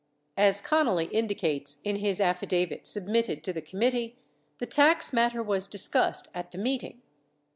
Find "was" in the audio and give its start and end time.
5.43-5.67